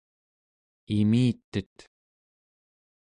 [0.97, 1.75] imitet